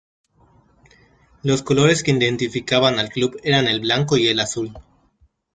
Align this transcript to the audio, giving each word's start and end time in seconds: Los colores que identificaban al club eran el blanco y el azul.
Los 1.43 1.61
colores 1.61 2.01
que 2.01 2.09
identificaban 2.09 2.97
al 2.97 3.09
club 3.09 3.37
eran 3.43 3.67
el 3.67 3.81
blanco 3.81 4.17
y 4.17 4.29
el 4.29 4.39
azul. 4.39 4.73